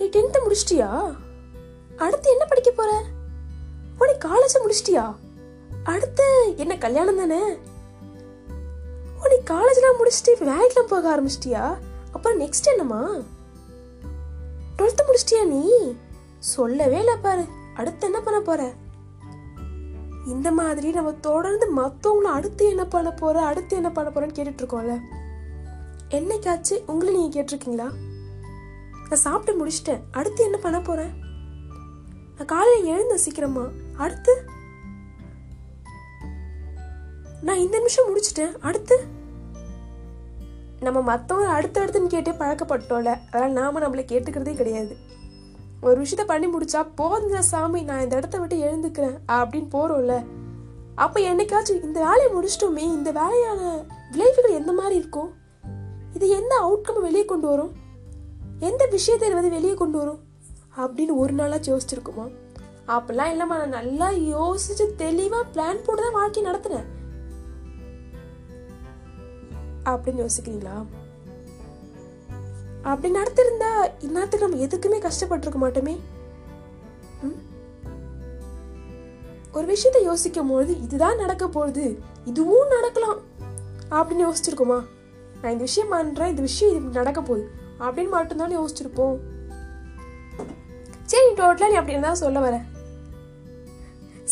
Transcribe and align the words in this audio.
நீ 0.00 0.06
டென்த்து 0.06 0.38
முடிச்சிட்டியா? 0.46 1.16
அடுத்து 1.96 2.30
என்ன 2.30 2.44
படிக்க 2.44 2.70
போற? 2.70 3.04
ஓ 3.98 4.04
நீ 4.04 4.12
காலேஜ் 4.12 4.64
முடிச்சிட்டியா? 4.66 5.14
அடுத்து 5.84 6.54
என்ன 6.56 6.78
கல்யாணம் 6.78 7.16
தானே? 7.16 7.42
ஓ 9.20 9.26
நீ 9.28 9.34
காலேஜ்லாம் 9.50 9.98
முடிச்சுட்டு 9.98 10.40
வேலைக்கெலாம் 10.40 10.88
போக 10.88 11.16
ஆரம்பிச்சிட்டியா? 11.16 11.76
அப்புறம் 12.12 12.40
நெக்ஸ்ட் 12.40 12.64
என்னம்மா? 12.64 13.16
டுவெல்த்து 14.78 15.00
முடிச்சிட்டியா 15.06 15.46
நீ? 15.46 15.94
சொல்லவே 16.38 16.98
இல்லை 16.98 17.16
பாரு. 17.16 17.44
அடுத்து 17.74 18.06
என்ன 18.06 18.20
பண்ண 18.20 18.40
போற? 18.40 18.72
இந்த 20.26 20.52
மாதிரி 20.52 20.90
நம்ம 20.90 21.12
தொடர்ந்து 21.12 21.76
மற்றவங்கள 21.76 22.30
அடுத்து 22.32 22.68
என்ன 22.68 22.84
பண்ண 22.84 23.10
போற 23.10 23.40
அடுத்து 23.40 23.76
என்ன 23.76 23.90
பண்ண 23.90 24.10
போறேன்னு 24.10 24.30
கேட்டுட்டு 24.30 24.62
இருக்கோம்ல. 24.62 25.00
என்னைக்காச்சு 26.10 26.82
உங்களை 26.86 27.14
நீங்க 27.14 27.42
கேட்டிருக்கீங்களா? 27.42 27.90
நான் 29.10 29.18
சாப்பிட்டு 29.18 29.66
முடிச்சிட்டேன். 29.66 30.00
அடுத்து 30.10 30.44
என்ன 30.44 30.56
பண்ண 30.56 30.80
போறேன்? 30.80 31.10
நான் 32.36 32.46
காலையில் 32.46 32.94
எழுந்த 32.94 33.16
சீக்கிரமா. 33.16 33.66
அடுத்து? 33.96 34.44
நான் 37.42 37.56
இந்த 37.56 37.76
நிமிஷம் 37.76 38.16
முடிச்சிட்டேன். 38.16 38.56
அடுத்து? 38.60 39.04
நம்ம 40.80 41.16
மற்றவங்க 41.16 41.46
அடுத்து 41.46 41.84
அடுத்துன்னு 41.84 42.12
கேட்டே 42.12 42.32
பழக்கப்பட்டோம்ல. 42.36 43.16
அதனால் 43.30 43.50
நாம 43.50 43.80
நம்மளை 43.80 43.98
கேட்டுக்கிறதே 43.98 44.54
கிடையாது. 44.54 44.96
ஒரு 45.80 46.02
விஷயத்த 46.02 46.24
பண்ணி 46.24 46.46
முடிச்சா 46.46 46.86
போதுங்க 46.96 47.38
சாமி 47.38 47.82
நான் 47.82 48.02
இந்த 48.02 48.16
இடத்த 48.16 48.38
விட்டு 48.38 48.56
எழுந்துக்கிறேன் 48.56 49.18
அப்படின்னு 49.28 49.68
போறோம்ல. 49.72 50.24
அப்ப 50.94 51.20
என்னைக்காச்சும் 51.20 51.82
இந்த 51.82 52.00
வேலையை 52.00 52.28
முடிச்சிட்டோமே 52.32 52.76
இந்த 52.76 53.12
வேலையான 53.12 53.86
விளைவுகள் 54.10 54.50
எந்த 54.50 54.72
மாதிரி 54.72 54.96
இருக்கும்? 54.96 55.32
இது 56.14 56.28
எந்த 56.28 56.54
அவுட்கம் 56.60 57.00
வெளியே 57.00 57.24
கொண்டு 57.24 57.48
வரும்? 57.48 57.88
எந்த 58.60 58.86
விஷயத்தை 58.90 59.34
வந்து 59.34 59.50
வெளியே 59.50 59.74
கொண்டு 59.74 59.98
வரும்? 59.98 60.18
அப்படின்னு 60.76 61.16
ஒரு 61.16 61.32
நாளாக 61.32 61.72
யோசிச்சிருக்குமா? 61.72 62.32
அப்பெல்லாம் 62.88 63.32
இல்லைம்மா 63.32 63.46
நான் 63.46 63.68
நல்லா 63.68 64.10
யோசிச்சு 64.10 64.86
தெளிவா 64.98 65.42
பிளான் 65.52 65.84
போட்டு 65.84 66.02
தான் 66.02 66.12
வாழ்க்கை 66.12 66.44
நடத்தினேன். 66.44 66.84
அப்படின்னு 69.84 70.26
யோசிக்கிறீங்களா? 70.26 70.86
அப்படி 72.82 73.14
நடத்திருந்தா 73.14 73.90
இந்நேரத்துக்கு 74.00 74.38
நம்ம 74.38 74.56
எதுக்குமே 74.56 74.98
கஷ்டப்பட்டிருக்க 74.98 75.54
மாட்டோமே? 75.60 75.98
ம்? 77.22 77.38
ஒரு 79.52 79.76
விஷயத்த 79.76 80.02
யோசிக்கும் 80.02 80.48
பொழுது 80.48 80.82
இதுதான் 80.82 81.16
நடக்க 81.16 81.48
போகுது 81.48 81.98
இதுவும் 82.24 82.68
நடக்கலாம். 82.68 83.18
அப்படின்னு 83.90 84.30
யோசிச்சிருக்கோமா? 84.30 84.84
நான் 85.42 85.52
இந்த 85.52 85.64
விஷயம் 85.64 85.88
பண்றேன் 85.88 86.28
இந்த 86.28 86.42
விஷயம் 86.42 86.76
இது 86.76 86.90
நடக்க 86.90 87.20
போகுது. 87.20 87.59
அப்படின்னு 87.80 88.10
மட்டும்தான் 88.10 88.58
யோசிச்சிருப்போம். 88.58 89.18
சரி 91.04 91.32
டோட்டலாக 91.32 91.68
நீ 91.68 91.74
அப்படி 91.74 92.00
தான் 92.00 92.14
சொல்ல 92.14 92.40
வர. 92.40 92.60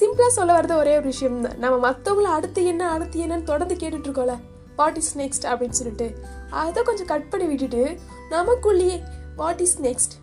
சிம்பிளாக 0.00 0.26
சொல்ல 0.26 0.60
வரது 0.60 0.76
ஒரே 0.76 0.96
ஒரு 0.96 1.02
விஷயம் 1.02 1.40
தான். 1.40 1.58
நம்ம 1.58 1.90
மற்றவங்கள 1.90 2.32
அடுத்து 2.36 2.64
என்ன 2.64 2.90
அடுத்து 2.90 3.26
என்னன்னு 3.26 3.42
தொடர்ந்து 3.42 3.74
கேட்டுட்டு 3.74 4.06
இருக்கோம்ல. 4.06 4.38
வாட் 4.76 4.96
இஸ் 4.96 5.18
நெக்ஸ்ட் 5.18 5.50
அப்படின்னு 5.50 5.70
சொல்லிட்டு. 5.70 6.18
அதை 6.50 6.82
கொஞ்சம் 6.82 7.06
கட் 7.06 7.30
பண்ணி 7.30 7.46
விட்டுட்டு 7.46 7.98
நமக்குள்ளேயே 8.30 9.02
வாட் 9.36 9.60
இஸ் 9.60 9.80
நெக்ஸ்ட் 9.80 10.22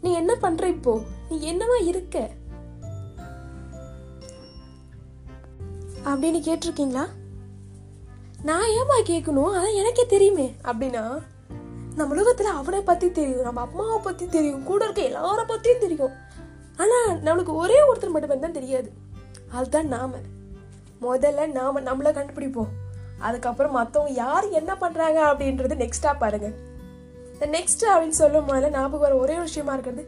நீ 0.00 0.12
என்ன 0.12 0.34
பண்ணுற 0.42 0.66
இப்போ? 0.66 1.00
நீ 1.28 1.52
என்னவா 1.52 1.86
இருக்க? 1.86 2.30
அப்படின்னு 6.04 6.40
கேட்டிருக்கீங்களா? 6.48 7.06
நான் 8.42 8.68
ஏமா 8.68 9.02
கேட்கணும்? 9.02 9.52
அதான் 9.56 9.74
எனக்கே 9.74 10.06
தெரியுமே. 10.06 10.54
அப்படின்னா 10.64 11.22
நம்ம 11.96 12.14
உலகத்தில் 12.14 12.46
அவனை 12.46 12.80
பற்றி 12.80 13.10
தெரியும் 13.10 13.40
நம்ம 13.40 13.60
அம்மாவை 13.60 13.98
பற்றி 14.02 14.26
தெரியும் 14.26 14.64
கூட 14.64 14.84
இருக்க 14.84 15.02
எல்லாரை 15.02 15.44
பற்றியும் 15.46 15.80
தெரியும். 15.80 16.14
ஆனால் 16.76 17.10
நம்மளுக்கு 17.22 17.54
ஒரே 17.54 17.78
ஒருத்தர் 17.88 18.10
மட்டும் 18.10 18.40
தான் 18.40 18.52
தெரியாது. 18.52 18.92
அதுதான் 19.50 19.86
நாம. 19.86 20.12
முதல்ல 21.02 21.46
நாம 21.50 21.80
நம்மளை 21.80 22.10
கண்டுபிடிப்போம். 22.18 22.72
அதுக்கப்புறம் 23.18 23.76
மற்றவங்க 23.76 24.08
யார் 24.08 24.48
என்ன 24.48 24.72
பண்ணுறாங்க 24.80 25.18
அப்படின்றது 25.30 25.74
நெக்ஸ்ட்டாக 25.82 26.16
பாருங்கள் 26.18 26.54
நெக்ஸ்ட் 27.40 27.84
அப்படின்னு 27.92 28.20
சொல்லும் 28.22 28.44
போதில் 28.44 28.70
ஞாபகம் 28.70 29.00
வர 29.00 29.16
ஒரே 29.16 29.32
ஒரு 29.32 29.42
விஷயமா 29.42 29.72
இருக்கிறது 29.72 30.02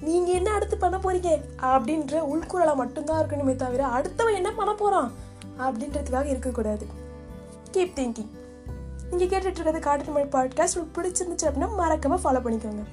நீங்க 0.00 0.30
என்ன 0.32 0.52
அடுத்து 0.52 0.76
பண்ண 0.76 0.96
போறீங்க? 0.96 1.30
அப்படின்ற 1.62 2.14
உள்குரலா 2.32 2.74
மட்டும்தான் 2.74 3.22
இருக்கணுமே 3.24 3.56
தவிர 3.56 3.86
அடுத்தவன் 3.86 4.34
என்ன 4.34 4.50
பண்ண 4.52 4.74
போறான் 4.74 5.12
அப்படின்றதுக்காக 5.58 6.24
இருக்கக்கூடாது. 6.24 6.86
கீப் 7.72 7.96
திங்கிங் 7.96 8.32
நீங்கள் 9.10 9.28
கேட்டுட்ருக்கிறது 9.28 9.78
காட்டு 9.78 10.04
தமிழ் 10.04 10.32
பாட்காஸ்ட் 10.32 10.76
உங்களுக்கு 10.76 10.96
பிடிச்சிருந்துச்சு 10.96 11.48
அப்படின்னா 11.48 11.68
மறக்காமல் 11.76 12.22
ஃபாலோ 12.22 12.42
பண்ணிக்கோங்க. 12.44 12.84